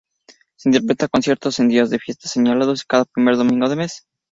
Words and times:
Se 0.57 0.67
interpreta 0.67 1.07
conciertos 1.07 1.59
en 1.59 1.67
días 1.67 1.91
de 1.91 1.99
fiesta 1.99 2.27
señalados 2.27 2.81
y 2.81 2.85
cada 2.87 3.05
primer 3.05 3.35
domingo 3.37 3.69
de 3.69 3.75
mes. 3.75 4.07